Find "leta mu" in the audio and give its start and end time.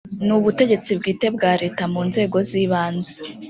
1.61-2.01